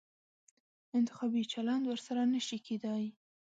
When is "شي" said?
2.47-2.57